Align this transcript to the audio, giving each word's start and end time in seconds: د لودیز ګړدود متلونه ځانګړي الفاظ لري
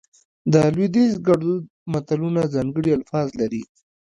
د 0.51 0.53
لودیز 0.75 1.13
ګړدود 1.27 1.63
متلونه 1.91 2.41
ځانګړي 2.53 2.91
الفاظ 2.97 3.27
لري 3.39 3.63